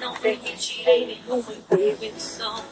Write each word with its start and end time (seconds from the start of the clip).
Não 0.00 0.14
permitirei 0.14 1.06
nenhuma 1.06 1.52
intervenção. 1.52 2.64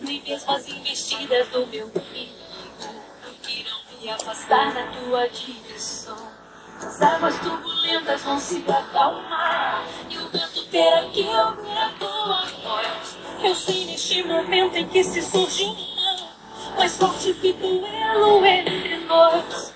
Nem 0.00 0.22
mesmo 0.22 0.52
as 0.52 0.68
investidas 0.68 1.48
do 1.48 1.66
meu 1.66 1.90
inimigo 1.94 3.02
irão 3.48 3.80
me 3.98 4.10
afastar 4.10 4.74
da 4.74 4.86
tua 4.88 5.26
direção. 5.28 6.30
As 6.78 7.00
águas 7.00 7.38
turbulentas 7.40 8.22
vão 8.22 8.38
se 8.38 8.62
acalmar 8.68 9.82
e 10.10 10.18
o 10.18 10.28
vento 10.28 10.64
terá 10.66 11.08
que 11.08 11.22
ouvir 11.22 11.78
a 11.78 11.92
tua 11.98 12.44
voz. 12.62 13.16
Eu 13.42 13.54
sei 13.54 13.86
neste 13.86 14.22
momento 14.24 14.76
em 14.76 14.86
que 14.88 15.02
se 15.02 15.22
surge 15.22 15.64
um 15.64 15.74
não, 15.74 16.28
mas 16.76 16.96
forte 16.98 17.32
fica 17.32 17.66
o 17.66 17.86
elo 17.86 18.44
entre 18.44 18.98
nós. 19.06 19.72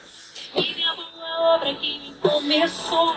E 0.54 0.74
minha 0.74 0.95
mão 0.95 1.27
é 1.27 1.32
a 1.32 1.40
obra 1.54 1.74
que 1.74 1.98
me 2.00 2.14
começou, 2.16 3.16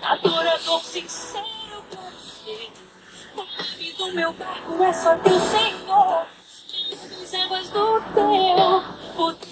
adorador 0.00 0.80
sincero 0.84 1.55
do 3.96 4.12
meu 4.12 4.32
barco 4.34 4.82
é 4.82 4.92
só 4.92 5.16
teu 5.16 5.38
Senhor, 5.40 6.26
as 7.22 7.34
águas 7.34 7.70
do 7.70 8.00
teu 8.14 8.82
poder. 9.16 9.46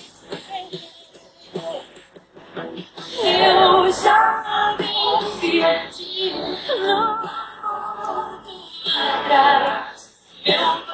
Eu 3.23 3.93
já 3.93 4.77
venci 4.79 5.62
a 5.62 5.89
ti, 5.89 6.34
não 6.80 7.25
atrás. 9.25 10.15
Meu 10.45 10.94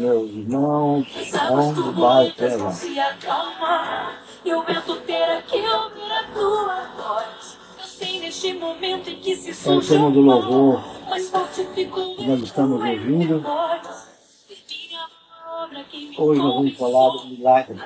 meus 0.00 0.30
irmãos. 0.30 1.06
Onde 1.50 2.00
vai 2.00 2.30
pela? 2.32 2.72
se 2.72 2.98
acalmar 2.98 4.22
e 4.44 4.54
o 4.54 4.62
vento 4.62 4.96
terá 5.06 5.42
que 5.42 5.56
ouvir 5.56 6.12
a 6.12 6.24
tua 6.32 6.84
voz. 6.96 7.58
Eu 7.78 7.84
sei 7.86 8.20
neste 8.20 8.54
momento 8.54 9.10
em 9.10 9.16
que 9.20 9.36
se 9.36 9.50
É 9.50 9.52
o 9.52 9.54
surge 9.54 9.88
tema 9.88 10.10
do 10.10 10.20
um 10.20 10.24
louvor 10.24 11.00
mas 11.10 11.28
fortifica 11.28 12.00
o 12.00 12.16
que 12.16 12.26
nós 12.26 12.40
estamos 12.40 12.80
ouvindo. 12.80 13.44
Hoje 16.18 16.40
nós 16.40 16.54
vamos 16.54 16.76
falar 16.76 17.10
do 17.10 17.26
milagre, 17.26 17.80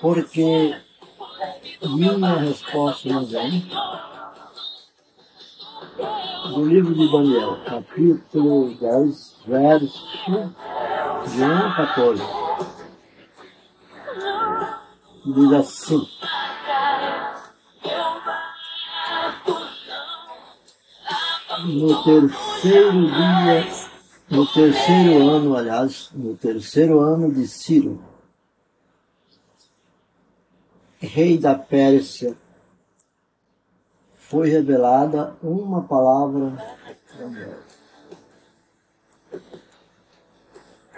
porque 0.00 0.76
minha 1.82 2.34
resposta 2.36 3.08
não 3.08 3.26
vem 3.26 3.68
do 6.48 6.64
livro 6.64 6.94
de 6.94 7.10
Daniel, 7.10 7.58
capítulo 7.66 8.74
10, 8.74 9.36
verso 9.46 10.06
de 11.26 11.42
1 11.42 11.56
a 11.56 11.76
14. 11.76 12.22
Diz 15.26 15.52
assim: 15.52 16.08
No 21.66 22.02
terceiro 22.04 23.06
dia, 23.06 23.68
no 24.30 24.46
terceiro 24.46 25.28
ano, 25.28 25.56
aliás, 25.56 26.10
no 26.14 26.34
terceiro 26.34 27.00
ano 27.00 27.32
de 27.32 27.46
Ciro, 27.46 28.02
rei 30.98 31.36
da 31.36 31.54
Pérsia, 31.54 32.36
foi 34.28 34.50
revelada 34.50 35.34
uma 35.42 35.82
palavra 35.82 36.52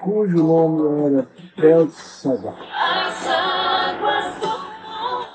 cujo 0.00 0.42
nome 0.42 1.06
era 1.06 1.28
Belsazar. 1.56 2.56
As 2.58 3.26
águas 3.28 4.34
do 4.40 4.48
mundo 4.48 5.28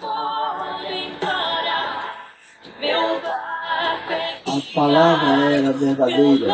podem 0.00 1.18
parar. 1.18 2.30
Meu 2.78 3.20
barco 3.20 4.12
é 4.12 4.42
A 4.46 4.74
palavra 4.74 5.52
era 5.52 5.72
verdadeira 5.72 6.46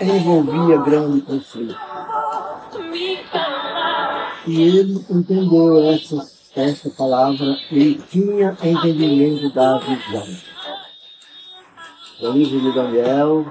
e 0.00 0.04
envolvia 0.04 0.78
grande 0.78 1.20
conflito. 1.20 1.89
E 4.46 4.62
ele 4.62 5.04
entendeu 5.10 5.92
essa, 5.92 6.26
essa 6.56 6.90
palavra 6.90 7.58
e 7.70 7.94
tinha 8.10 8.56
entendimento 8.62 9.52
da 9.52 9.78
visão. 9.78 10.26
O 12.20 12.30
livro 12.32 12.60
de 12.60 12.72
Daniel, 12.72 13.46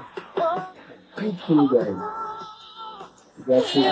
capítulo 1.14 1.68
10, 1.68 1.96
verso 3.46 3.78
1. 3.78 3.82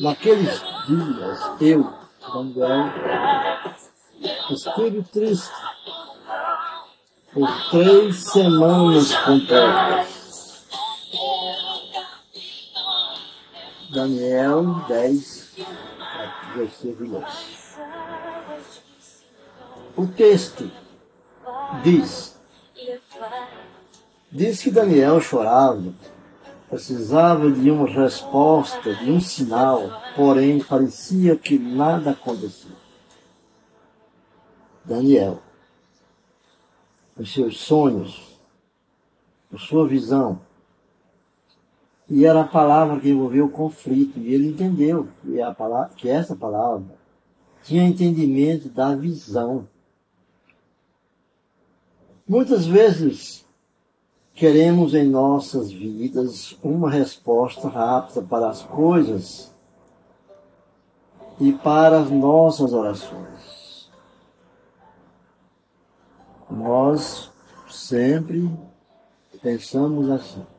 Naqueles 0.00 0.64
dias, 0.86 1.50
eu, 1.60 1.92
Daniel, 2.32 2.92
estive 4.50 5.02
triste 5.04 5.52
por 7.32 7.48
três 7.70 8.16
semanas 8.24 9.14
completas. 9.16 10.13
Daniel 13.94 14.84
10, 14.88 15.54
versículo 16.56 17.20
2. 17.20 17.78
O 19.96 20.06
texto 20.08 20.68
diz, 21.84 22.36
diz 24.32 24.60
que 24.60 24.72
Daniel 24.72 25.20
chorava, 25.20 25.94
precisava 26.68 27.48
de 27.52 27.70
uma 27.70 27.88
resposta, 27.88 28.92
de 28.96 29.12
um 29.12 29.20
sinal, 29.20 30.02
porém 30.16 30.58
parecia 30.58 31.36
que 31.36 31.56
nada 31.56 32.10
acontecia. 32.10 32.74
Daniel, 34.84 35.40
os 37.16 37.32
seus 37.32 37.60
sonhos, 37.60 38.40
a 39.54 39.58
sua 39.58 39.86
visão, 39.86 40.40
e 42.08 42.26
era 42.26 42.42
a 42.42 42.46
palavra 42.46 43.00
que 43.00 43.10
envolveu 43.10 43.46
o 43.46 43.50
conflito. 43.50 44.18
E 44.18 44.34
ele 44.34 44.48
entendeu 44.48 45.08
que, 45.22 45.40
a 45.40 45.52
palavra, 45.54 45.90
que 45.96 46.08
essa 46.08 46.36
palavra 46.36 46.84
tinha 47.62 47.82
entendimento 47.82 48.68
da 48.68 48.94
visão. 48.94 49.66
Muitas 52.28 52.66
vezes 52.66 53.44
queremos 54.34 54.94
em 54.94 55.08
nossas 55.08 55.70
vidas 55.70 56.56
uma 56.62 56.90
resposta 56.90 57.68
rápida 57.68 58.22
para 58.22 58.48
as 58.48 58.62
coisas 58.62 59.54
e 61.40 61.52
para 61.52 62.00
as 62.00 62.10
nossas 62.10 62.72
orações. 62.72 63.90
Nós 66.50 67.30
sempre 67.68 68.50
pensamos 69.42 70.10
assim. 70.10 70.53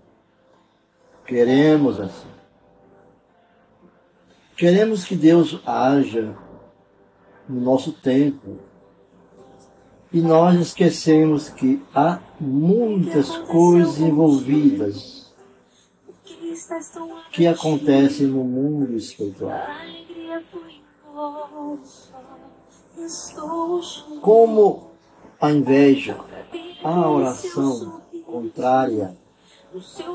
Queremos 1.25 1.99
assim. 1.99 2.27
Queremos 4.55 5.03
que 5.03 5.15
Deus 5.15 5.59
haja 5.65 6.35
no 7.47 7.59
nosso 7.61 7.91
tempo. 7.91 8.57
E 10.13 10.21
nós 10.21 10.57
esquecemos 10.59 11.49
que 11.49 11.83
há 11.93 12.19
muitas 12.39 13.37
coisas 13.37 13.99
envolvidas 13.99 15.25
Que 17.31 17.47
acontecem 17.47 18.27
no 18.27 18.43
mundo 18.43 18.95
espiritual. 18.95 19.59
Como 24.21 24.91
a 25.39 25.51
inveja, 25.51 26.17
a 26.83 27.09
oração 27.09 28.01
contrária, 28.25 29.17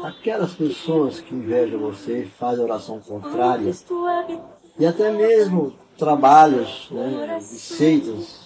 aquelas 0.05 0.55
pessoas 0.55 1.21
que 1.21 1.35
invejam 1.35 1.81
você 1.81 2.29
fazem 2.39 2.65
oração 2.65 3.01
contrária, 3.01 3.65
Cristo 3.65 4.07
habita 4.07 4.61
e 4.81 4.87
até 4.87 5.11
mesmo 5.11 5.75
trabalhos 5.99 6.89
né, 6.91 7.39
de 7.39 7.45
seitas 7.45 8.41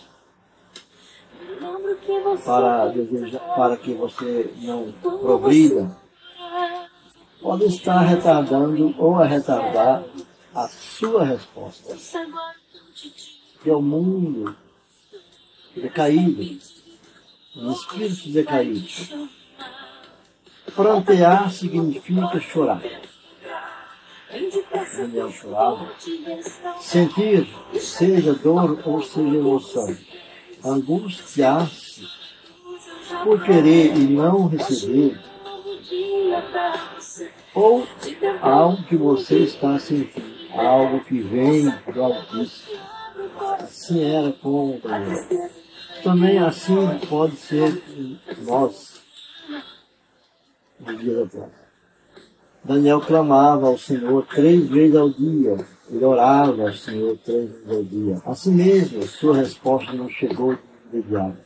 para, 2.45 2.89
desejar, 2.89 3.55
para 3.55 3.77
que 3.77 3.95
você 3.95 4.53
não 4.59 4.91
progrida, 5.01 5.97
pode 7.41 7.67
estar 7.67 8.01
retardando 8.01 8.95
ou 8.99 9.15
a 9.15 9.27
retardar 9.27 10.03
a 10.53 10.67
sua 10.67 11.25
resposta. 11.25 11.97
Que 13.63 13.71
é 13.71 13.77
o 13.77 13.81
mundo 13.81 14.57
decaído, 15.77 16.59
um 17.57 17.71
espírito 17.71 18.29
decaído. 18.31 18.89
Prantear 20.75 21.51
significa 21.51 22.41
chorar. 22.41 22.83
Daniel 24.97 25.31
chorava. 25.31 25.89
Sentir, 26.81 27.49
seja 27.79 28.35
dor 28.35 28.81
ou 28.85 29.03
seja 29.03 29.37
emoção. 29.37 29.97
Angustiar-se 30.65 32.07
por 33.23 33.45
querer 33.45 33.97
e 33.97 34.07
não 34.07 34.49
receber. 34.49 35.21
Ou 37.55 37.87
algo 38.41 38.83
que 38.85 38.97
você 38.97 39.39
está 39.39 39.79
sentindo. 39.79 40.35
Algo 40.53 41.01
que 41.05 41.21
vem 41.21 41.69
do 41.93 42.03
Altíssimo. 42.03 42.79
Assim 43.61 44.03
era 44.03 44.33
com 44.33 44.81
Daniel. 44.83 45.51
Também 46.03 46.39
assim 46.39 46.99
pode 47.09 47.37
ser 47.37 47.83
nós. 48.43 48.94
No 50.87 50.99
dia 50.99 51.15
da 51.17 51.27
terra. 51.27 51.65
Daniel 52.65 53.01
clamava 53.01 53.67
ao 53.67 53.79
Senhor 53.79 54.27
três 54.27 54.67
vezes 54.69 54.97
ao 54.97 55.11
dia. 55.11 55.57
Ele 55.91 56.05
orava 56.05 56.63
ao 56.63 56.73
Senhor 56.73 57.17
três 57.19 57.51
vezes 57.51 57.71
ao 57.71 57.83
dia. 57.85 58.23
Assim 58.25 58.53
mesmo, 58.53 59.03
sua 59.03 59.37
resposta 59.37 59.93
não 59.93 60.09
chegou 60.09 60.55
de 60.55 60.61
imediato. 60.99 61.37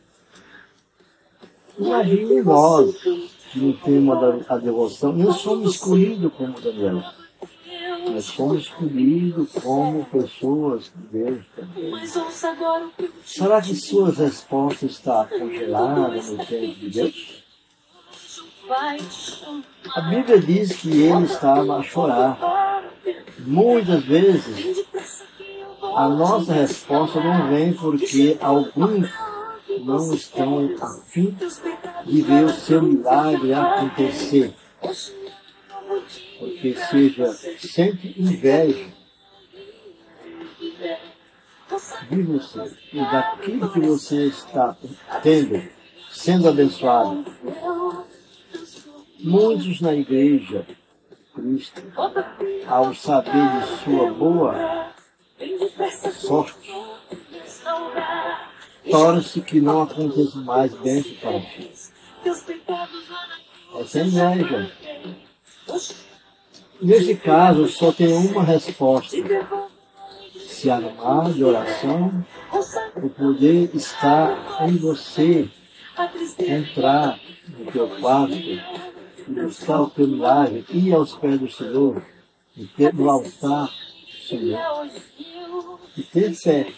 Imagine 1.77 2.41
nós, 2.41 2.95
no 3.55 3.73
tema 3.73 4.43
da 4.43 4.57
devoção, 4.57 5.13
nós 5.13 5.37
somos 5.37 5.75
escolhidos 5.75 6.31
como 6.33 6.59
Daniel. 6.59 7.03
Nós 8.11 8.25
somos 8.25 8.63
escolhidos 8.63 9.51
como 9.61 10.05
pessoas 10.05 10.91
de 10.95 11.19
Deus 11.19 11.45
também. 11.55 11.93
Será 13.25 13.61
que 13.61 13.75
suas 13.75 14.17
respostas 14.17 14.91
estão 14.91 15.25
congeladas 15.27 16.29
no 16.29 16.45
tempo 16.45 16.79
de 16.79 16.89
Deus? 16.89 17.38
A 18.71 20.01
Bíblia 20.01 20.39
diz 20.39 20.73
que 20.73 21.01
ele 21.01 21.25
estava 21.25 21.77
a 21.77 21.83
chorar. 21.83 22.83
Muitas 23.39 24.03
vezes 24.03 24.85
a 25.95 26.07
nossa 26.07 26.53
resposta 26.53 27.19
não 27.19 27.49
vem 27.49 27.73
porque 27.73 28.37
alguns 28.39 29.09
não 29.81 30.13
estão 30.13 30.69
a 30.79 30.87
fim 31.07 31.35
de 32.05 32.21
ver 32.21 32.45
o 32.45 32.49
seu 32.49 32.83
milagre 32.83 33.53
acontecer. 33.53 34.53
Porque 36.37 36.75
seja 36.75 37.33
sente 37.33 38.21
inveja 38.21 38.87
de 42.09 42.21
você 42.23 42.71
e 42.93 42.99
daquilo 42.99 43.71
que 43.71 43.79
você 43.79 44.25
está 44.25 44.77
tendo, 45.23 45.61
sendo 46.11 46.49
abençoado. 46.49 47.25
Muitos 49.21 49.81
na 49.81 49.93
igreja, 49.93 50.65
Cristo, 51.35 51.81
ao 52.65 52.95
saber 52.95 53.31
de 53.31 53.83
sua 53.83 54.11
boa 54.13 54.93
sorte, 56.13 56.71
torce 58.89 59.41
que 59.41 59.59
não 59.59 59.81
aconteça 59.81 60.37
mais 60.37 60.73
bênção 60.73 61.13
para 61.15 61.41
ti. 61.41 61.69
Essa 63.79 63.99
é 63.99 64.05
inveja. 64.05 64.71
Nesse 66.81 67.15
caso, 67.15 67.67
só 67.67 67.91
tem 67.91 68.13
uma 68.13 68.43
resposta. 68.43 69.17
Se 70.47 70.71
armar 70.71 71.33
de 71.33 71.43
oração, 71.43 72.25
o 72.95 73.09
poder 73.09 73.69
está 73.73 74.65
em 74.65 74.77
você 74.77 75.49
entrar 76.39 77.19
no 77.47 77.69
teu 77.69 77.89
quarto 77.99 78.33
buscar 79.29 79.81
o 79.81 79.89
teu 79.89 80.07
milagre, 80.07 80.65
ir 80.69 80.93
aos 80.93 81.15
pés 81.15 81.39
do 81.39 81.51
Senhor, 81.51 82.01
e 82.55 82.65
ter 82.65 82.93
no 82.93 83.09
altar 83.09 83.67
do 83.67 84.27
Senhor, 84.27 84.89
e 85.95 86.03
ter 86.03 86.33
fé, 86.33 86.71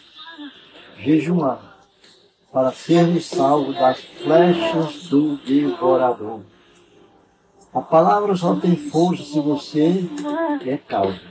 jejuar, 0.99 1.79
para 2.51 2.71
sermos 2.71 3.25
salvos 3.25 3.75
das 3.75 3.99
flechas 3.99 5.07
do 5.07 5.37
devorador. 5.37 6.41
A 7.73 7.81
palavra 7.81 8.35
só 8.35 8.55
tem 8.55 8.75
força 8.75 9.23
se 9.23 9.39
você 9.39 10.03
é 10.65 10.77
causa. 10.77 11.21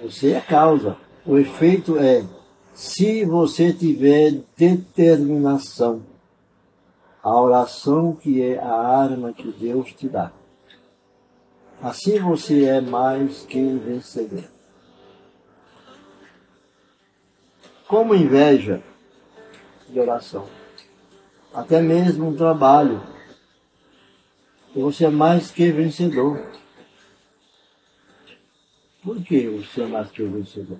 Você 0.00 0.32
é 0.32 0.40
causa. 0.40 0.96
O 1.26 1.36
efeito 1.36 1.98
é 1.98 2.24
se 2.72 3.26
você 3.26 3.70
tiver 3.70 4.42
determinação 4.56 6.02
a 7.22 7.38
oração 7.38 8.14
que 8.14 8.42
é 8.42 8.58
a 8.58 8.72
arma 8.72 9.32
que 9.32 9.50
Deus 9.52 9.92
te 9.92 10.08
dá. 10.08 10.32
Assim 11.82 12.18
você 12.18 12.64
é 12.64 12.80
mais 12.80 13.42
que 13.42 13.62
vencedor. 13.78 14.44
Como 17.86 18.14
inveja 18.14 18.82
de 19.88 19.98
oração, 19.98 20.46
até 21.52 21.82
mesmo 21.82 22.28
um 22.28 22.36
trabalho, 22.36 23.02
você 24.74 25.06
é 25.06 25.10
mais 25.10 25.50
que 25.50 25.70
vencedor. 25.72 26.40
Por 29.02 29.20
que 29.22 29.48
você 29.48 29.82
é 29.82 29.86
mais 29.86 30.10
que 30.10 30.22
vencedor? 30.22 30.78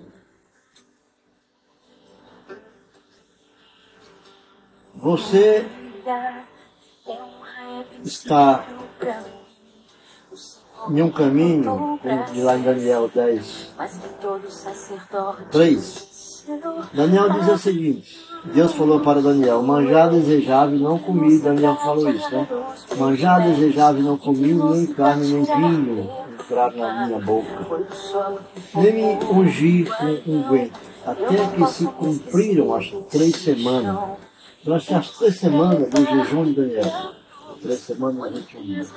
Você 4.95 5.65
está 8.03 8.65
em 10.89 11.01
um 11.01 11.11
caminho, 11.11 11.99
de 12.33 12.41
lá 12.41 12.57
em 12.57 12.61
Daniel 12.63 13.09
10, 13.13 13.73
3. 15.51 16.11
Daniel 16.93 17.29
diz 17.29 17.47
o 17.49 17.57
seguinte: 17.57 18.19
Deus 18.45 18.73
falou 18.73 18.99
para 19.01 19.21
Daniel: 19.21 19.61
Manjar 19.61 20.09
desejável 20.09 20.79
não 20.79 20.97
comi. 20.97 21.37
Daniel 21.39 21.75
falou 21.75 22.09
isso, 22.09 22.31
né? 22.31 22.47
Manjar 22.97 23.43
desejável 23.43 24.01
não 24.01 24.17
comi, 24.17 24.53
nem 24.53 24.87
carne, 24.87 25.27
nem 25.27 25.43
vinho 25.43 26.09
entrar 26.33 26.73
na 26.73 27.05
minha 27.05 27.19
boca. 27.19 27.47
Nem 28.73 28.93
me 28.93 29.25
ungi 29.25 29.85
com 29.85 30.31
unguento, 30.31 30.79
até 31.05 31.47
que 31.47 31.65
se 31.67 31.85
cumpriram 31.85 32.73
as 32.73 32.89
três 33.09 33.35
semanas 33.35 34.17
durante 34.63 34.93
as 34.93 35.09
três 35.11 35.35
semanas 35.37 35.89
do 35.89 36.05
jejum 36.05 36.45
de 36.45 36.53
Daniel. 36.53 37.13
Três 37.61 37.79
semanas, 37.79 38.33
21 38.33 38.61
dias. 38.63 38.93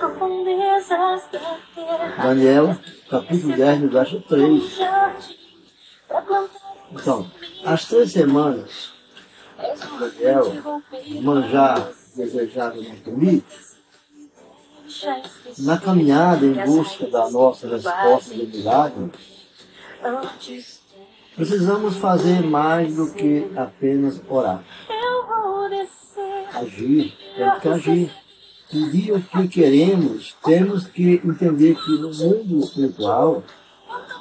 Daniel, 2.22 2.76
capítulo 3.10 3.56
10, 3.56 3.80
no 3.80 3.88
verso 3.90 4.20
3. 4.22 4.78
Então, 6.92 7.30
as 7.64 7.84
três 7.86 8.12
semanas, 8.12 8.92
Daniel, 9.98 10.52
manjar 11.22 11.88
desejável 12.16 12.82
não 12.82 12.96
comer, 12.96 13.42
na 15.58 15.78
caminhada 15.78 16.46
em 16.46 16.54
busca 16.64 17.06
da 17.06 17.28
nossa 17.30 17.68
resposta 17.68 18.34
de 18.34 18.46
milagre, 18.46 19.10
precisamos 21.34 21.96
fazer 21.96 22.42
mais 22.42 22.94
do 22.94 23.12
que 23.12 23.50
apenas 23.56 24.20
orar 24.28 24.62
agir, 26.56 27.16
temos 27.36 27.58
que 27.60 27.68
agir. 27.68 28.10
Pedir 28.70 29.12
o 29.12 29.22
que 29.22 29.48
queremos, 29.48 30.34
temos 30.42 30.86
que 30.86 31.20
entender 31.24 31.76
que 31.76 31.90
no 31.92 32.12
mundo 32.12 32.64
espiritual 32.64 33.44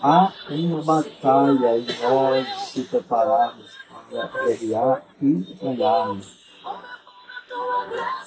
há 0.01 0.33
uma 0.49 0.83
batalha 0.83 1.77
e 1.77 1.87
nós 2.01 2.47
se 2.67 2.81
prepararmos 2.83 3.71
para 4.11 4.45
guerrear 4.45 5.05
e 5.21 5.57
ganharmos. 5.61 6.43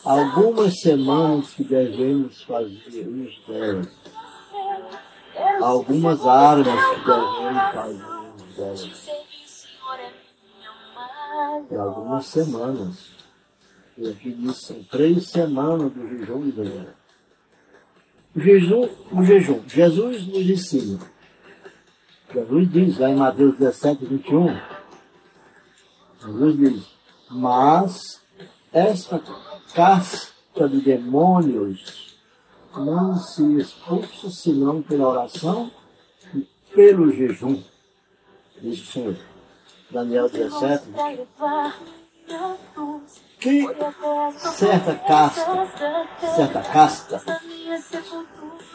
Algumas 0.05 0.81
semanas 0.81 1.51
que 1.51 1.65
devemos 1.65 2.43
fazer 2.43 3.07
uso 3.09 3.41
delas. 3.47 3.89
Algumas 5.61 6.27
armas 6.27 6.85
que 6.91 7.05
devemos 7.05 7.73
fazer 7.75 8.05
uso 8.35 8.47
delas. 8.57 9.07
E 11.71 11.75
algumas 11.75 12.27
semanas 12.27 13.16
e 13.99 14.09
aqui 14.09 14.33
diz 14.33 14.57
são 14.59 14.83
três 14.85 15.29
semanas 15.29 15.93
do 15.93 16.07
jejum 16.09 16.43
de 16.43 16.53
Daniel. 16.53 16.95
O 18.35 18.41
jejum, 18.41 18.89
o 19.13 19.25
jejum. 19.25 19.63
Jesus 19.67 20.27
nos 20.27 20.51
ensina. 20.51 20.99
Jesus 22.33 22.71
diz 22.71 22.99
lá 22.99 23.11
em 23.11 23.17
Mateus 23.17 23.57
17, 23.57 24.05
21. 24.05 24.61
Jesus 26.21 26.57
diz, 26.59 26.87
mas 27.31 28.21
esta 28.73 29.23
casta 29.75 30.69
de 30.69 30.81
demônios 30.83 32.19
não 32.77 33.17
se 33.17 33.43
expulsa 33.59 34.31
senão 34.31 34.83
pela 34.83 35.09
oração 35.09 35.71
e 36.35 36.47
pelo 36.75 37.11
jejum, 37.11 37.63
diz 38.61 38.83
o 38.83 38.93
Senhor. 38.93 39.17
Daniel 39.91 40.29
17, 40.29 40.89
que 43.47 43.65
certa 44.57 44.95
casta, 44.95 45.69
certa 46.35 46.61
casta 46.63 47.23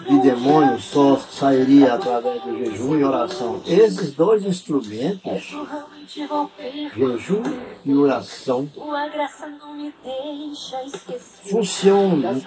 de 0.07 0.19
demônios 0.19 0.85
só 0.85 1.17
sairia 1.17 1.93
através 1.93 2.41
do 2.41 2.57
jejum 2.57 2.97
e 2.97 3.03
oração. 3.03 3.61
Esses 3.67 4.13
dois 4.13 4.45
instrumentos, 4.45 5.55
jejum 6.95 7.43
e 7.83 7.93
oração, 7.93 8.69
funcionam, 11.43 12.41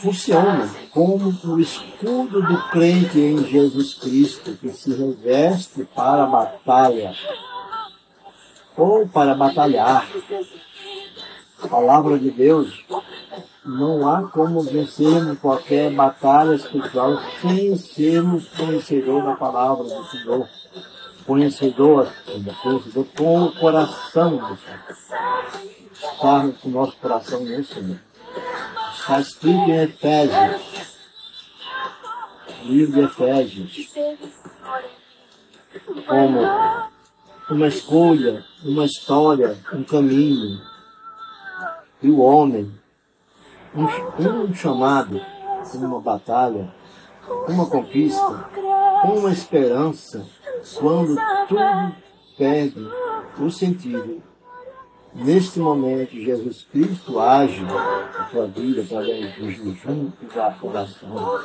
funcionam 0.00 0.70
como 0.92 1.36
o 1.44 1.60
escudo 1.60 2.42
do 2.42 2.68
crente 2.70 3.18
em 3.18 3.44
Jesus 3.44 3.94
Cristo 3.94 4.52
que 4.52 4.70
se 4.70 4.94
reveste 4.94 5.84
para 5.96 6.22
a 6.22 6.26
batalha 6.26 7.12
ou 8.76 9.06
para 9.08 9.34
batalhar. 9.34 10.06
Palavra 11.68 12.18
de 12.18 12.30
Deus 12.30 12.84
não 13.64 14.08
há 14.08 14.28
como 14.28 14.62
vencermos 14.62 15.38
qualquer 15.38 15.92
batalha 15.92 16.54
espiritual 16.54 17.20
sem 17.40 17.76
sermos 17.76 18.48
conhecedor 18.48 19.24
da 19.24 19.36
palavra 19.36 19.84
do 19.84 20.04
Senhor. 20.06 20.48
Conhecedor, 21.26 22.08
conhecedor 22.62 23.06
com 23.16 23.44
o 23.44 23.52
coração 23.52 24.36
do 24.36 24.56
Senhor. 24.56 24.80
Estar 25.92 26.48
com 26.60 26.68
o 26.68 26.72
nosso 26.72 26.96
coração 26.96 27.44
no 27.44 27.64
Senhor. 27.64 28.00
Está 28.94 29.20
escrito 29.20 29.70
em 29.70 29.82
Efésios, 29.82 30.96
livro 32.64 32.92
de 32.92 33.00
Efésios, 33.00 33.90
como 36.06 36.40
uma 37.50 37.68
escolha, 37.68 38.44
uma 38.64 38.84
história, 38.84 39.58
um 39.72 39.82
caminho. 39.82 40.69
E 42.02 42.10
o 42.10 42.18
homem, 42.20 42.72
um, 43.74 43.84
um 44.44 44.54
chamado, 44.54 45.20
uma 45.74 46.00
batalha, 46.00 46.72
uma 47.46 47.66
conquista, 47.66 48.48
uma 49.04 49.30
esperança, 49.30 50.26
quando 50.78 51.16
tudo 51.46 51.94
perde 52.38 52.88
o 53.38 53.50
sentido. 53.50 54.22
Neste 55.14 55.58
momento, 55.58 56.12
Jesus 56.12 56.64
Cristo 56.70 57.18
age 57.18 57.60
na 57.62 58.28
sua 58.30 58.46
vida 58.46 58.82
através 58.82 59.34
do 59.34 59.50
jejum 59.50 60.10
e 60.22 60.26
da 60.26 60.56
oração. 60.62 61.40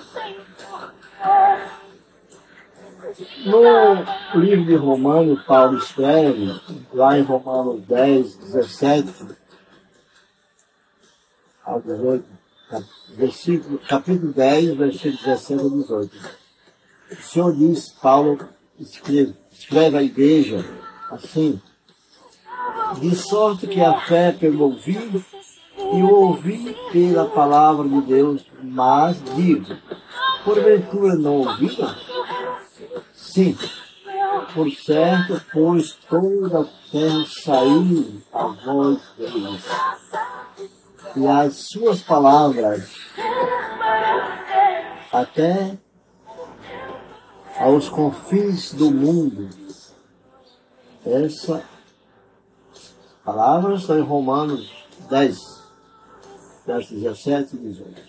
No 3.46 4.40
livro 4.40 4.66
de 4.66 4.76
Romanos, 4.76 5.44
Paulo 5.44 5.78
escreve, 5.78 6.60
lá 6.94 7.18
em 7.18 7.24
Romanos 7.24 7.82
10, 7.82 8.38
17 8.38 9.45
ao 11.66 11.82
18, 11.82 12.24
versículo, 13.18 13.80
capítulo 13.80 14.32
10, 14.32 14.78
versículo 14.78 15.18
17 15.18 15.62
ao 15.62 15.70
18. 15.70 16.16
O 17.12 17.16
Senhor 17.16 17.56
diz, 17.56 17.90
Paulo 17.90 18.40
escreve, 18.80 19.36
escreve 19.52 19.98
à 19.98 20.04
igreja 20.04 20.64
assim, 21.12 21.62
de 23.00 23.16
sorte 23.16 23.68
que 23.68 23.82
a 23.82 24.00
fé 24.02 24.32
pelo 24.32 24.64
ouvir 24.64 25.24
e 25.78 26.04
o 26.04 26.10
ouvir 26.10 26.76
pela 26.92 27.26
palavra 27.26 27.88
de 27.88 28.02
Deus, 28.02 28.46
mas 28.62 29.18
digo, 29.36 29.76
porventura 30.44 31.16
não 31.16 31.38
ouviram? 31.38 31.96
Sim, 33.14 33.58
por 34.54 34.72
certo, 34.72 35.42
pois 35.52 35.94
toda 36.10 36.62
a 36.62 36.66
terra 36.92 37.26
saiu 37.44 38.22
a 38.34 38.48
voz 38.48 39.00
deles. 39.18 39.64
E 41.16 41.28
as 41.28 41.54
suas 41.70 42.02
palavras 42.02 42.90
até 45.12 45.78
aos 47.58 47.88
confins 47.88 48.74
do 48.74 48.92
mundo. 48.92 49.50
Essa 51.06 51.64
palavra 53.24 53.76
está 53.76 53.98
em 53.98 54.02
Romanos 54.02 54.72
10, 55.10 55.38
versos 56.66 56.92
17 56.92 57.56
e 57.56 57.60
18. 57.60 58.02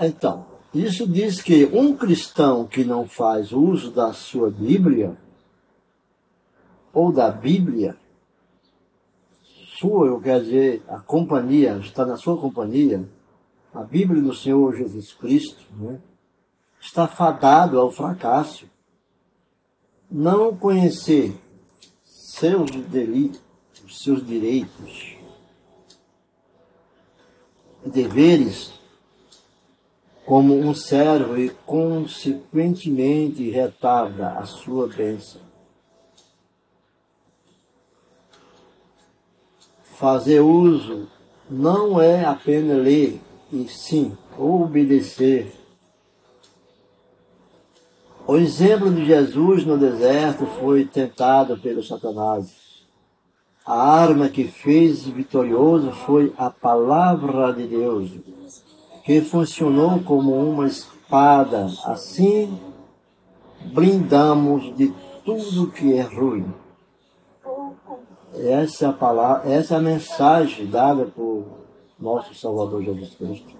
Então, 0.00 0.46
isso 0.74 1.06
diz 1.06 1.40
que 1.40 1.64
um 1.66 1.96
cristão 1.96 2.66
que 2.66 2.84
não 2.84 3.06
faz 3.08 3.52
uso 3.52 3.90
da 3.90 4.12
sua 4.12 4.50
Bíblia, 4.50 5.16
ou 6.92 7.12
da 7.12 7.30
Bíblia, 7.30 7.96
sua, 9.78 10.08
eu 10.08 10.20
quero 10.20 10.44
dizer, 10.44 10.82
a 10.88 10.98
companhia, 10.98 11.78
está 11.78 12.04
na 12.04 12.16
sua 12.16 12.36
companhia, 12.36 13.08
a 13.72 13.82
Bíblia 13.84 14.20
do 14.20 14.34
Senhor 14.34 14.74
Jesus 14.74 15.12
Cristo, 15.12 15.64
né, 15.76 16.00
está 16.80 17.06
fadado 17.06 17.78
ao 17.78 17.90
fracasso. 17.90 18.66
Não 20.10 20.56
conhecer 20.56 21.34
seus 22.02 22.70
delitos, 22.70 23.40
seus 23.88 24.26
direitos, 24.26 25.16
deveres 27.84 28.72
como 30.26 30.58
um 30.58 30.74
servo 30.74 31.38
e 31.38 31.50
consequentemente 31.64 33.48
retarda 33.50 34.30
a 34.32 34.44
sua 34.44 34.88
bênção. 34.88 35.47
Fazer 39.98 40.38
uso 40.38 41.08
não 41.50 42.00
é 42.00 42.24
apenas 42.24 42.78
ler, 42.78 43.20
e 43.52 43.66
sim 43.68 44.16
obedecer. 44.38 45.52
O 48.24 48.36
exemplo 48.36 48.94
de 48.94 49.04
Jesus 49.04 49.64
no 49.64 49.76
deserto 49.76 50.46
foi 50.60 50.84
tentado 50.84 51.58
pelo 51.58 51.82
Satanás. 51.82 52.54
A 53.66 53.74
arma 53.74 54.28
que 54.28 54.44
fez 54.44 55.04
vitorioso 55.04 55.90
foi 55.90 56.32
a 56.38 56.48
palavra 56.48 57.52
de 57.52 57.66
Deus 57.66 58.12
que 59.02 59.20
funcionou 59.20 59.98
como 60.04 60.32
uma 60.32 60.68
espada. 60.68 61.66
Assim, 61.84 62.56
brindamos 63.72 64.76
de 64.76 64.94
tudo 65.24 65.72
que 65.72 65.94
é 65.94 66.02
ruim. 66.02 66.46
Essa 68.38 68.86
é 68.86 68.92
palavra, 68.92 69.50
essa 69.50 69.76
é 69.76 69.80
mensagem 69.80 70.66
dada 70.66 71.06
por 71.06 71.44
nosso 71.98 72.34
Salvador 72.34 72.82
Jesus 72.82 73.14
Cristo. 73.14 73.56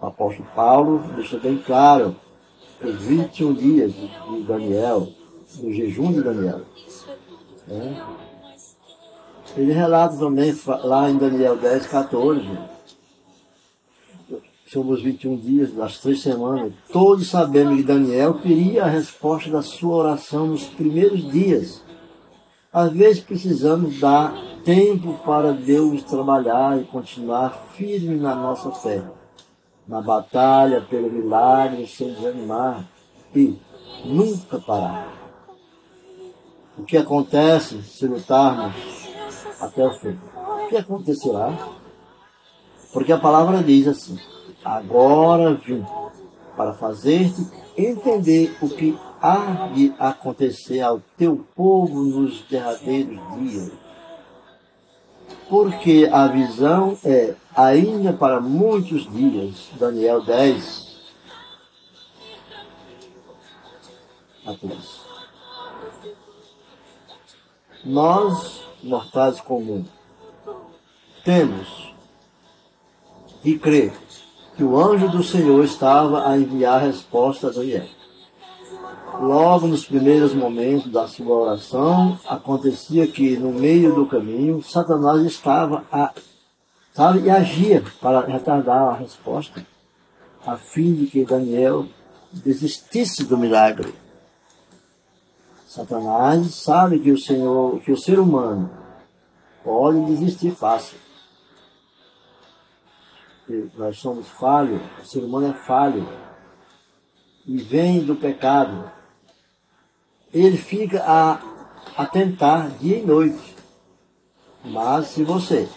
O 0.00 0.06
apóstolo 0.06 0.48
Paulo 0.54 1.02
deixa 1.14 1.38
bem 1.38 1.58
claro 1.58 2.16
os 2.82 2.94
21 3.02 3.54
dias 3.54 3.92
de 3.92 4.42
Daniel, 4.44 5.08
do 5.56 5.72
jejum 5.72 6.12
de 6.12 6.22
Daniel. 6.22 6.62
É. 7.68 8.18
Ele 9.56 9.72
relata 9.72 10.16
também 10.16 10.56
lá 10.84 11.10
em 11.10 11.18
Daniel 11.18 11.56
10, 11.56 11.86
14 11.86 12.78
sobre 14.70 14.94
os 14.94 15.02
21 15.02 15.36
dias, 15.36 15.72
das 15.72 15.98
três 15.98 16.20
semanas, 16.20 16.72
todos 16.92 17.28
sabemos 17.28 17.76
que 17.76 17.82
Daniel 17.82 18.34
queria 18.34 18.84
a 18.84 18.88
resposta 18.88 19.50
da 19.50 19.62
sua 19.62 19.96
oração 19.96 20.46
nos 20.46 20.64
primeiros 20.64 21.30
dias. 21.30 21.82
Às 22.78 22.92
vezes 22.92 23.20
precisamos 23.20 23.98
dar 23.98 24.32
tempo 24.64 25.14
para 25.24 25.52
Deus 25.52 26.00
trabalhar 26.04 26.80
e 26.80 26.84
continuar 26.84 27.50
firme 27.72 28.14
na 28.14 28.36
nossa 28.36 28.70
fé, 28.70 29.02
na 29.84 30.00
batalha 30.00 30.80
pelo 30.82 31.10
milagre, 31.10 31.88
sem 31.88 32.14
desanimar 32.14 32.84
e 33.34 33.58
nunca 34.04 34.60
parar. 34.60 35.12
O 36.78 36.84
que 36.84 36.96
acontece 36.96 37.82
se 37.82 38.06
lutarmos 38.06 38.76
até 39.60 39.84
o 39.84 39.92
fim? 39.94 40.16
O 40.36 40.68
que 40.68 40.76
acontecerá? 40.76 41.52
Porque 42.92 43.10
a 43.10 43.18
palavra 43.18 43.60
diz 43.60 43.88
assim: 43.88 44.16
Agora 44.64 45.54
vim 45.66 45.84
para 46.56 46.74
fazer-te 46.74 47.44
entender 47.76 48.56
o 48.62 48.68
que 48.68 48.96
há 49.20 49.68
de 49.74 49.92
acontecer 49.98 50.80
ao 50.80 51.00
teu 51.16 51.46
povo 51.54 52.02
nos 52.02 52.42
derradeiros 52.42 53.20
dias. 53.38 53.72
Porque 55.48 56.08
a 56.12 56.26
visão 56.26 56.98
é 57.04 57.34
ainda 57.56 58.12
para 58.12 58.40
muitos 58.40 59.10
dias. 59.10 59.68
Daniel 59.78 60.20
10. 60.22 60.88
Apenas. 64.46 65.00
Nós, 67.84 68.62
mortais 68.82 69.40
comuns, 69.40 69.86
temos 71.24 71.94
de 73.42 73.58
crer 73.58 73.92
que 74.56 74.64
o 74.64 74.76
anjo 74.76 75.08
do 75.08 75.22
Senhor 75.22 75.64
estava 75.64 76.28
a 76.28 76.36
enviar 76.36 76.76
a 76.76 76.86
resposta 76.86 77.48
a 77.48 77.50
Daniel. 77.50 77.86
Logo 79.20 79.66
nos 79.66 79.84
primeiros 79.84 80.32
momentos 80.32 80.92
da 80.92 81.08
sua 81.08 81.34
oração, 81.34 82.18
acontecia 82.24 83.04
que 83.06 83.36
no 83.36 83.52
meio 83.52 83.92
do 83.92 84.06
caminho, 84.06 84.62
Satanás 84.62 85.22
estava 85.22 85.84
a, 85.90 86.12
sabe, 86.92 87.22
e 87.22 87.30
agia 87.30 87.82
para 88.00 88.24
retardar 88.24 88.90
a 88.90 88.94
resposta, 88.94 89.66
a 90.46 90.56
fim 90.56 90.94
de 90.94 91.06
que 91.06 91.24
Daniel 91.24 91.86
desistisse 92.32 93.24
do 93.24 93.36
milagre. 93.36 93.92
Satanás 95.66 96.54
sabe 96.54 97.00
que 97.00 97.10
o 97.10 97.18
Senhor, 97.18 97.80
que 97.80 97.90
o 97.90 97.98
ser 97.98 98.20
humano 98.20 98.70
pode 99.64 100.00
desistir 100.06 100.52
fácil. 100.52 100.96
Nós 103.76 103.98
somos 103.98 104.28
falhos, 104.28 104.80
o 105.02 105.04
ser 105.04 105.24
humano 105.24 105.48
é 105.48 105.54
falho 105.54 106.06
e 107.44 107.56
vem 107.56 108.04
do 108.04 108.14
pecado 108.14 108.97
ele 110.32 110.56
fica 110.56 111.02
a, 111.02 111.40
a 111.96 112.06
tentar 112.06 112.68
dia 112.78 112.98
e 112.98 113.06
noite. 113.06 113.56
Mas 114.64 115.06
se 115.08 115.22
você 115.22 115.68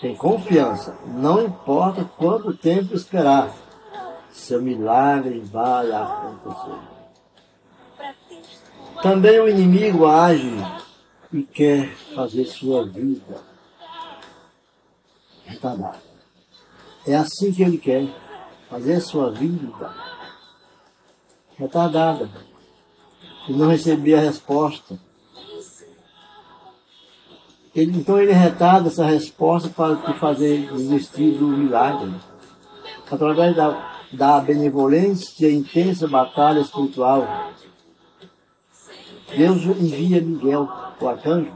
tem 0.00 0.14
confiança, 0.16 0.98
não 1.06 1.44
importa 1.44 2.04
quanto 2.16 2.56
tempo 2.56 2.94
esperar, 2.94 3.54
seu 4.30 4.60
milagre 4.60 5.40
vai 5.40 5.90
acontecer. 5.90 6.78
Também 9.02 9.40
o 9.40 9.48
inimigo 9.48 10.06
age 10.06 10.56
e 11.32 11.42
quer 11.42 11.94
fazer 12.14 12.44
sua 12.44 12.86
vida 12.86 13.42
retardada. 15.44 15.98
É 17.06 17.16
assim 17.16 17.52
que 17.52 17.62
ele 17.62 17.78
quer, 17.78 18.06
fazer 18.68 19.00
sua 19.00 19.30
vida 19.30 19.94
retardada 21.56 22.28
e 23.48 23.52
não 23.52 23.68
recebia 23.68 24.18
a 24.18 24.22
resposta. 24.22 24.98
Ele, 27.74 27.98
então 27.98 28.20
ele 28.20 28.32
retarda 28.32 28.88
essa 28.88 29.04
resposta 29.04 29.68
para 29.68 29.96
te 29.96 30.18
fazer 30.18 30.72
desistir 30.72 31.38
do 31.38 31.46
milagre. 31.46 32.12
Através 33.10 33.56
da, 33.56 33.92
da 34.12 34.40
benevolência 34.40 35.48
e 35.48 35.54
intensa 35.54 36.06
batalha 36.06 36.60
espiritual, 36.60 37.52
Deus 39.36 39.64
envia 39.64 40.20
Miguel, 40.20 40.68
o 41.00 41.08
arcanjo, 41.08 41.52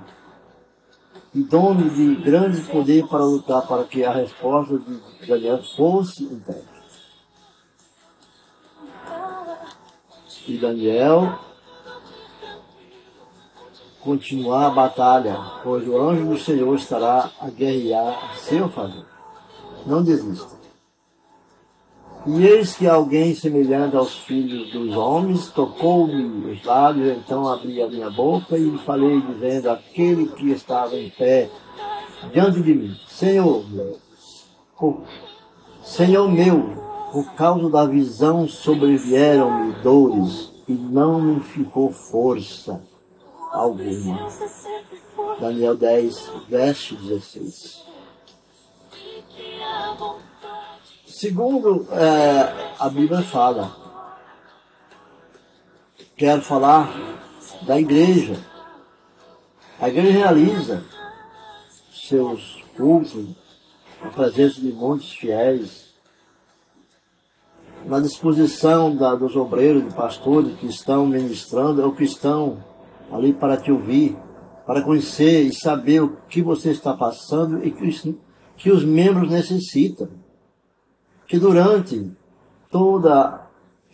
e 1.34 1.42
dono 1.42 1.90
de 1.90 2.14
grande 2.22 2.60
poder 2.62 3.06
para 3.08 3.24
lutar 3.24 3.66
para 3.66 3.84
que 3.84 4.04
a 4.04 4.12
resposta 4.12 4.78
de 4.78 5.26
Daniel 5.26 5.60
fosse 5.76 6.22
entregue. 6.22 6.74
E 10.46 10.58
Daniel 10.58 11.40
continuar 14.04 14.66
a 14.66 14.70
batalha, 14.70 15.36
pois 15.62 15.88
o 15.88 15.98
anjo 15.98 16.26
do 16.26 16.38
Senhor 16.38 16.76
estará 16.76 17.30
a 17.40 17.48
guerrear 17.48 18.30
a 18.30 18.36
seu 18.36 18.68
favor. 18.68 19.06
Não 19.86 20.02
desista. 20.02 20.62
E 22.26 22.46
eis 22.46 22.74
que 22.74 22.86
alguém 22.86 23.34
semelhante 23.34 23.96
aos 23.96 24.14
filhos 24.14 24.70
dos 24.72 24.94
homens 24.96 25.48
tocou-me 25.48 26.52
os 26.52 26.64
lábios, 26.64 27.18
então 27.18 27.48
abri 27.48 27.82
a 27.82 27.88
minha 27.88 28.10
boca 28.10 28.56
e 28.56 28.78
falei, 28.78 29.20
dizendo 29.20 29.70
aquele 29.70 30.28
que 30.28 30.50
estava 30.50 30.96
em 30.96 31.10
pé 31.10 31.50
diante 32.32 32.62
de 32.62 32.74
mim: 32.74 32.96
Senhor 33.08 33.64
por, 34.78 35.02
Senhor 35.82 36.30
meu, 36.30 36.62
por 37.12 37.32
causa 37.34 37.70
da 37.70 37.84
visão 37.86 38.48
sobrevieram-me 38.48 39.72
dores 39.82 40.50
e 40.68 40.72
não 40.72 41.20
me 41.20 41.40
ficou 41.40 41.90
força 41.90 42.82
alguma. 43.54 44.28
Daniel 45.40 45.76
10, 45.76 46.30
verso 46.48 46.96
16. 46.96 47.84
Segundo 51.06 51.86
é, 51.92 52.74
a 52.78 52.88
Bíblia 52.88 53.22
fala, 53.22 53.74
quero 56.16 56.42
falar 56.42 56.92
da 57.62 57.78
igreja. 57.78 58.36
A 59.80 59.88
igreja 59.88 60.18
realiza 60.18 60.84
seus 61.92 62.62
cultos, 62.76 63.28
a 64.02 64.08
presença 64.08 64.60
de 64.60 64.72
muitos 64.72 65.12
fiéis, 65.12 65.94
na 67.86 68.00
disposição 68.00 68.94
da, 68.94 69.14
dos 69.14 69.36
obreiros, 69.36 69.84
de 69.84 69.94
pastores 69.94 70.58
que 70.58 70.66
estão 70.66 71.06
ministrando 71.06 71.82
ou 71.82 71.92
que 71.92 72.04
estão 72.04 72.62
ali 73.10 73.32
para 73.32 73.56
te 73.56 73.70
ouvir, 73.70 74.16
para 74.66 74.82
conhecer 74.82 75.42
e 75.42 75.54
saber 75.54 76.02
o 76.02 76.16
que 76.28 76.42
você 76.42 76.70
está 76.70 76.94
passando 76.94 77.64
e 77.64 77.70
que 77.70 77.86
os, 77.86 78.02
que 78.56 78.70
os 78.70 78.84
membros 78.84 79.30
necessitam. 79.30 80.08
Que 81.26 81.38
durante 81.38 82.10
toda 82.70 83.14
a 83.14 83.46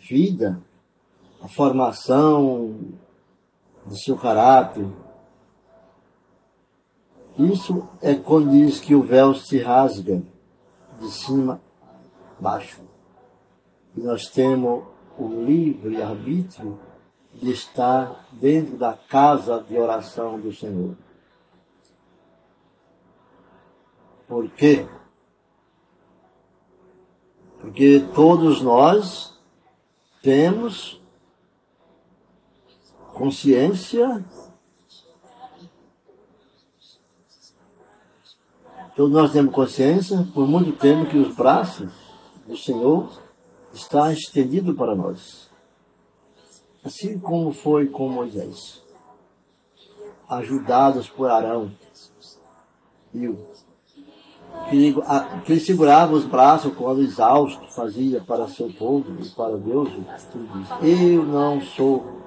vida, 0.09 0.61
a 1.41 1.47
formação 1.47 2.75
do 3.85 3.95
seu 3.97 4.17
caráter, 4.17 4.85
isso 7.37 7.87
é 8.01 8.13
quando 8.13 8.51
diz 8.51 8.79
que 8.79 8.93
o 8.93 9.01
véu 9.01 9.33
se 9.33 9.57
rasga 9.59 10.21
de 10.99 11.11
cima 11.11 11.61
a 12.37 12.41
baixo. 12.41 12.81
E 13.95 14.01
nós 14.01 14.27
temos 14.27 14.83
o 15.17 15.27
livre 15.27 16.01
arbítrio 16.01 16.79
de 17.41 17.51
estar 17.51 18.27
dentro 18.31 18.77
da 18.77 18.93
casa 18.93 19.65
de 19.67 19.77
oração 19.77 20.39
do 20.39 20.53
Senhor. 20.53 20.95
Por 24.27 24.47
quê? 24.51 24.87
Porque 27.59 28.05
todos 28.13 28.61
nós 28.61 29.37
temos 30.21 31.01
consciência, 33.13 34.23
todos 38.95 39.11
nós 39.11 39.31
temos 39.31 39.53
consciência 39.53 40.25
por 40.33 40.47
muito 40.47 40.73
tempo 40.73 41.09
que 41.09 41.17
os 41.17 41.35
braços 41.35 41.91
do 42.47 42.55
Senhor 42.55 43.11
estão 43.73 44.11
estendidos 44.11 44.75
para 44.75 44.95
nós 44.95 45.50
assim 46.83 47.19
como 47.19 47.53
foi 47.53 47.87
com 47.87 48.09
Moisés, 48.09 48.81
ajudados 50.27 51.07
por 51.09 51.29
Arão? 51.29 51.71
Que, 54.69 54.75
ele, 54.75 55.01
que 55.45 55.59
segurava 55.59 56.13
os 56.13 56.25
braços 56.25 56.73
quando 56.75 57.01
exausto 57.01 57.65
fazia 57.71 58.21
para 58.21 58.47
seu 58.47 58.71
povo 58.71 59.17
e 59.21 59.29
para 59.29 59.57
Deus. 59.57 59.89
Ele 60.81 61.15
Eu 61.15 61.25
não 61.25 61.61
sou 61.61 62.21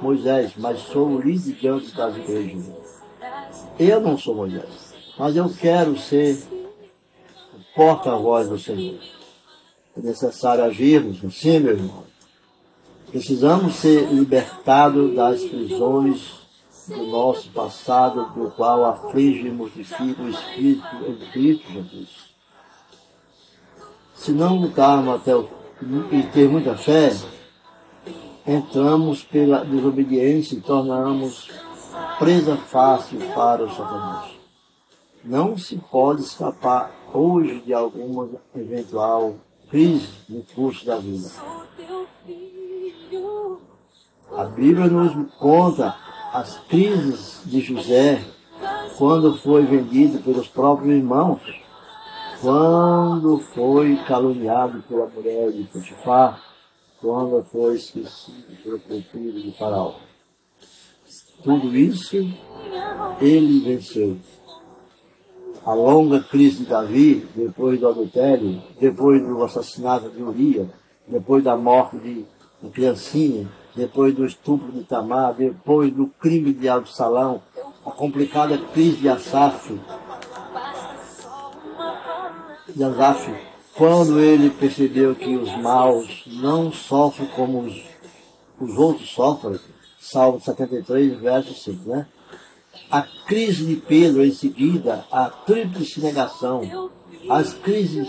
Moisés, 0.00 0.52
mas 0.56 0.80
sou 0.80 1.08
o 1.08 1.20
líder 1.20 1.54
diante 1.54 1.94
das 1.94 2.16
igrejas. 2.16 2.70
Eu 3.78 4.00
não 4.00 4.16
sou 4.18 4.34
Moisés, 4.34 4.94
mas 5.18 5.36
eu 5.36 5.48
quero 5.48 5.98
ser 5.98 6.36
o 7.54 7.74
porta-voz 7.74 8.48
do 8.48 8.58
Senhor. 8.58 9.00
É 9.96 10.00
necessário 10.00 10.64
agirmos 10.64 11.24
assim, 11.24 11.58
meu 11.58 11.72
irmão 11.72 12.15
Precisamos 13.16 13.76
ser 13.76 14.12
libertados 14.12 15.14
das 15.14 15.42
prisões 15.42 16.34
do 16.86 17.06
nosso 17.06 17.48
passado, 17.48 18.26
do 18.34 18.50
qual 18.50 18.84
aflige 18.84 19.48
e 19.48 19.50
mortifica 19.50 20.22
o 20.22 20.28
Espírito 20.28 20.86
em 21.08 21.16
Cristo 21.32 21.72
Jesus. 21.72 22.08
Se 24.14 24.32
não 24.32 24.56
lutarmos 24.56 25.14
até 25.14 25.34
o, 25.34 25.48
e 26.12 26.24
ter 26.24 26.46
muita 26.46 26.76
fé, 26.76 27.16
entramos 28.46 29.24
pela 29.24 29.64
desobediência 29.64 30.56
e 30.56 30.60
tornamos 30.60 31.50
presa 32.18 32.58
fácil 32.58 33.18
para 33.34 33.64
o 33.64 33.70
Satanás. 33.74 34.30
Não 35.24 35.56
se 35.56 35.76
pode 35.90 36.20
escapar 36.20 36.94
hoje 37.14 37.62
de 37.62 37.72
alguma 37.72 38.28
eventual 38.54 39.36
crise 39.70 40.10
no 40.28 40.42
curso 40.54 40.84
da 40.84 40.98
vida. 40.98 41.30
A 44.36 44.44
Bíblia 44.44 44.86
nos 44.86 45.32
conta 45.38 45.96
as 46.32 46.58
crises 46.68 47.40
de 47.46 47.60
José 47.60 48.22
quando 48.98 49.36
foi 49.38 49.64
vendido 49.64 50.18
pelos 50.18 50.48
próprios 50.48 50.94
irmãos, 50.94 51.40
quando 52.40 53.38
foi 53.54 53.96
caluniado 54.06 54.82
pela 54.88 55.06
mulher 55.06 55.52
de 55.52 55.64
Potifar, 55.64 56.42
quando 57.00 57.42
foi 57.44 57.76
esquecido 57.76 58.62
pelo 58.62 58.78
pupilo 58.80 59.40
de 59.40 59.52
Faraó. 59.52 59.94
Tudo 61.42 61.76
isso 61.76 62.16
ele 63.20 63.60
venceu. 63.60 64.16
A 65.64 65.74
longa 65.74 66.20
crise 66.20 66.58
de 66.58 66.66
Davi, 66.66 67.26
depois 67.34 67.78
do 67.80 67.88
adultério, 67.88 68.62
depois 68.80 69.20
do 69.20 69.42
assassinato 69.42 70.10
de 70.10 70.22
Urias, 70.22 70.68
depois 71.06 71.42
da 71.42 71.56
morte 71.56 71.98
de 71.98 72.24
uma 72.62 72.70
criancinha, 72.70 73.48
depois 73.74 74.14
do 74.14 74.24
estupro 74.24 74.72
de 74.72 74.84
Tamar, 74.84 75.34
depois 75.34 75.92
do 75.92 76.06
crime 76.06 76.52
de 76.52 76.68
Absalão, 76.68 77.42
a 77.84 77.90
complicada 77.90 78.58
crise 78.58 78.96
de 78.96 79.08
Asaf, 79.08 79.78
de 82.74 82.84
Asaf, 82.84 83.34
quando 83.74 84.18
ele 84.18 84.50
percebeu 84.50 85.14
que 85.14 85.36
os 85.36 85.54
maus 85.58 86.24
não 86.26 86.72
sofrem 86.72 87.28
como 87.28 87.60
os, 87.60 87.82
os 88.58 88.76
outros 88.76 89.10
sofrem, 89.10 89.60
Salmo 90.00 90.40
73, 90.40 91.18
verso 91.18 91.52
5, 91.52 91.90
né? 91.90 92.06
A 92.90 93.02
crise 93.02 93.66
de 93.66 93.76
Pedro 93.76 94.24
em 94.24 94.32
seguida, 94.32 95.04
a 95.10 95.28
tríplice 95.28 96.00
negação, 96.00 96.90
as 97.28 97.52
crises 97.52 98.08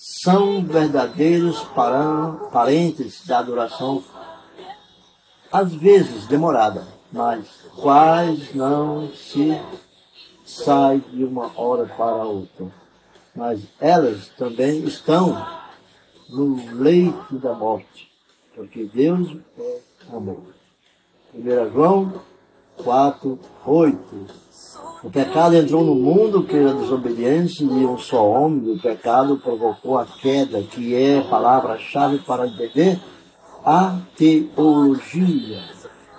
são 0.00 0.64
verdadeiros 0.64 1.66
parentes 2.52 3.26
da 3.26 3.40
adoração, 3.40 4.04
às 5.50 5.74
vezes 5.74 6.24
demorada, 6.28 6.86
mas 7.10 7.48
quais 7.74 8.54
não 8.54 9.12
se 9.12 9.60
sai 10.46 11.00
de 11.00 11.24
uma 11.24 11.50
hora 11.60 11.84
para 11.84 12.24
outra. 12.24 12.66
Mas 13.34 13.62
elas 13.80 14.28
também 14.38 14.84
estão 14.84 15.44
no 16.28 16.80
leito 16.80 17.36
da 17.36 17.54
morte, 17.54 18.08
porque 18.54 18.84
Deus 18.84 19.36
é 19.58 19.80
amor. 20.12 20.54
1 21.34 21.72
João 21.72 22.22
4, 22.82 23.38
8. 23.66 23.98
O 25.04 25.10
pecado 25.10 25.54
entrou 25.54 25.84
no 25.84 25.94
mundo 25.94 26.42
pela 26.42 26.74
desobediência 26.74 27.66
de 27.66 27.86
um 27.86 27.96
só 27.98 28.28
homem. 28.28 28.74
O 28.74 28.80
pecado 28.80 29.36
provocou 29.36 29.98
a 29.98 30.04
queda, 30.04 30.62
que 30.62 30.94
é 30.94 31.18
a 31.18 31.24
palavra-chave 31.24 32.18
para 32.18 32.46
entender 32.46 32.98
a 33.64 34.00
teologia, 34.16 35.62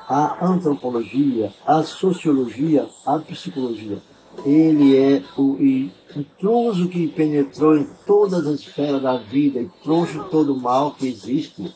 a 0.07 0.45
antropologia, 0.45 1.51
a 1.65 1.83
sociologia, 1.83 2.87
a 3.05 3.19
psicologia. 3.19 3.97
Ele 4.45 4.95
é 4.95 5.23
o 5.37 5.57
intruso 6.15 6.87
que 6.87 7.07
penetrou 7.07 7.75
em 7.75 7.87
todas 8.05 8.47
as 8.47 8.61
esferas 8.61 9.01
da 9.01 9.17
vida 9.17 9.59
e 9.59 9.69
trouxe 9.83 10.19
todo 10.31 10.53
o 10.53 10.59
mal 10.59 10.91
que 10.91 11.07
existe. 11.07 11.73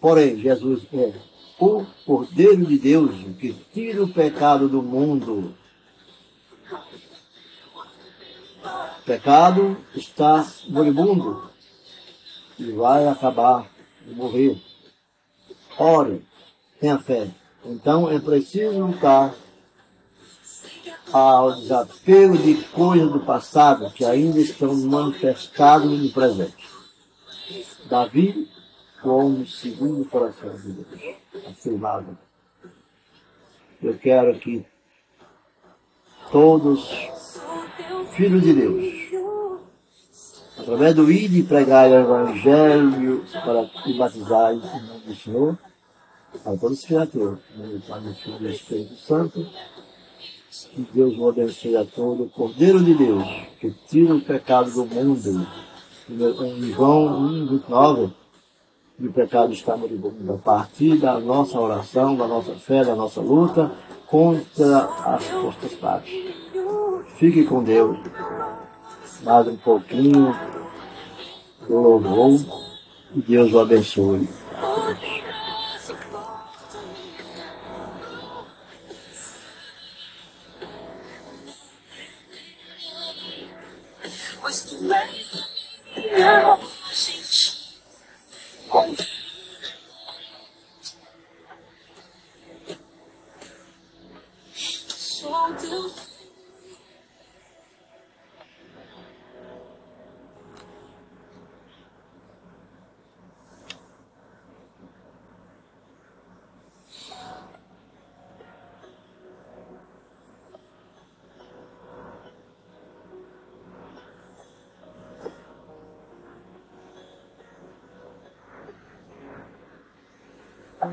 Porém, 0.00 0.38
Jesus 0.38 0.82
é 0.92 1.12
o 1.62 1.86
Cordeiro 2.04 2.66
de 2.66 2.76
Deus 2.76 3.14
que 3.38 3.52
tira 3.72 4.02
o 4.02 4.12
pecado 4.12 4.68
do 4.68 4.82
mundo. 4.82 5.54
O 8.64 9.04
pecado 9.04 9.76
está 9.94 10.44
moribundo 10.68 11.48
e 12.58 12.72
vai 12.72 13.06
acabar 13.06 13.70
de 14.04 14.12
morrer. 14.12 14.60
Ore, 15.78 16.24
tenha 16.80 16.98
fé. 16.98 17.30
Então 17.64 18.10
é 18.10 18.18
preciso 18.18 18.80
lutar 18.80 19.32
ao 21.12 21.54
desapego 21.54 22.36
de 22.38 22.54
coisas 22.72 23.12
do 23.12 23.20
passado 23.20 23.88
que 23.92 24.04
ainda 24.04 24.40
estão 24.40 24.74
manifestadas 24.74 25.88
no 25.88 26.10
presente. 26.10 26.68
Davi 27.88 28.51
segundo 29.46 30.02
o 30.02 30.04
coração 30.04 30.54
de 30.56 30.72
Deus, 30.72 31.16
afirmado. 31.48 32.16
Eu 33.82 33.98
quero 33.98 34.38
que 34.38 34.64
todos, 36.30 36.88
filhos 38.12 38.42
de 38.42 38.52
Deus, 38.52 38.94
através 40.56 40.94
do 40.94 41.10
ID 41.10 41.34
e 41.34 41.42
pregar 41.42 41.90
o 41.90 41.94
Evangelho 41.94 43.24
para 43.44 43.68
e 43.86 43.98
batizar 43.98 44.52
em 44.52 44.58
nome 44.58 45.00
do 45.06 45.14
Senhor, 45.16 45.58
a 46.44 46.56
todos 46.56 46.78
os 46.78 46.84
criaturas, 46.84 47.38
do 47.56 47.82
Pai, 47.86 48.00
do 48.00 48.14
Filho 48.14 48.36
e 48.36 48.38
do 48.38 48.48
Espírito 48.50 48.96
Santo, 48.96 49.46
que 50.50 50.86
Deus 50.92 51.18
o 51.18 51.28
abençoe 51.28 51.76
a 51.76 51.84
todos, 51.84 52.26
o 52.26 52.30
Cordeiro 52.30 52.82
de 52.82 52.94
Deus, 52.94 53.24
que 53.58 53.70
tira 53.88 54.14
o 54.14 54.20
pecado 54.20 54.70
do 54.70 54.86
mundo. 54.86 55.46
Em 56.08 56.72
João 56.72 57.18
1, 57.20 57.46
29, 57.46 58.12
e 58.98 59.06
o 59.06 59.12
pecado 59.12 59.52
está 59.52 59.76
moribundo. 59.76 60.34
A 60.34 60.38
partir 60.38 60.96
da 60.96 61.18
nossa 61.18 61.58
oração, 61.58 62.16
da 62.16 62.26
nossa 62.26 62.54
fé, 62.54 62.84
da 62.84 62.94
nossa 62.94 63.20
luta 63.20 63.72
contra 64.06 64.84
as 65.04 65.24
potestades. 65.26 66.12
Fique 67.16 67.44
com 67.44 67.62
Deus. 67.62 67.98
Mais 69.22 69.46
um 69.46 69.56
pouquinho 69.56 70.34
do 71.68 71.78
louvor 71.78 72.40
e 73.14 73.20
Deus 73.20 73.52
o 73.52 73.60
abençoe. 73.60 74.28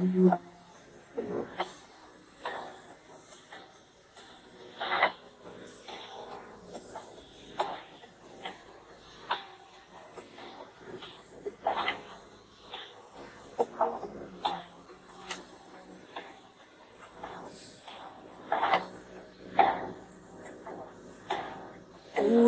O 0.02 0.32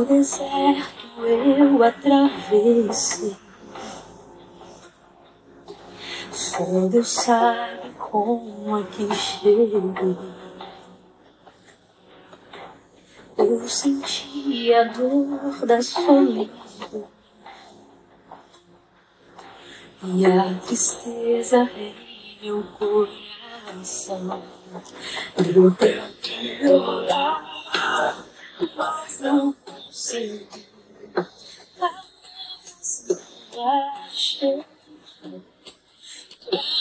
deserto 0.05 1.25
eu 1.25 1.83
atravessei. 1.83 3.35
Só 6.31 6.80
Deus 6.91 7.07
sabe 7.07 7.89
como 7.97 8.75
aqui 8.75 9.07
cheguei. 9.15 9.71
Eu 13.37 13.69
senti 13.69 14.73
a 14.73 14.83
dor 14.83 15.65
da 15.65 15.81
solidão 15.81 17.07
e 20.03 20.25
a 20.25 20.53
tristeza 20.65 21.63
em 21.77 21.95
meu 22.41 22.61
coração. 22.77 24.43
Eu 25.37 25.71
tentei 25.71 26.67
orar, 26.67 28.25
mas 28.75 29.19
não 29.21 29.53
consegui. 29.53 30.45
Achei 34.09 34.65
só 36.51 36.51
consegui 36.51 36.80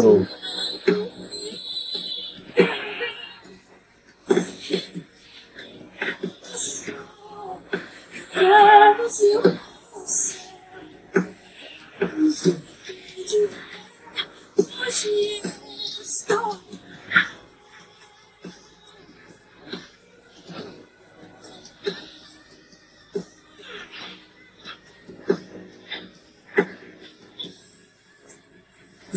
não 0.00 0.26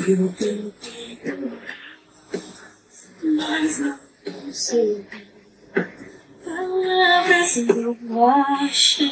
Eu 0.07 0.31
tentei, 0.37 1.19
mas 3.23 3.79
não 3.79 4.53
sei. 4.53 5.03
Palavras 6.43 7.57
eu 7.57 7.97
acho 8.27 9.03